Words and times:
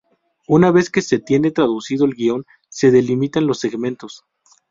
Una 0.47 0.71
vez 0.71 0.89
que 0.89 1.03
se 1.03 1.19
tiene 1.19 1.51
traducido 1.51 2.05
el 2.05 2.15
guion, 2.15 2.43
se 2.69 2.89
delimitan 2.89 3.45
los 3.45 3.59
segmentos. 3.59 4.23